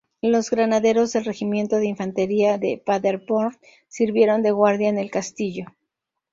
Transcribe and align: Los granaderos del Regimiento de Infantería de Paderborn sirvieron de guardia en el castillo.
Los 0.23 0.49
granaderos 0.49 1.13
del 1.13 1.25
Regimiento 1.25 1.75
de 1.75 1.85
Infantería 1.85 2.57
de 2.57 2.81
Paderborn 2.83 3.55
sirvieron 3.87 4.41
de 4.41 4.49
guardia 4.49 4.89
en 4.89 4.97
el 4.97 5.11
castillo. 5.11 5.65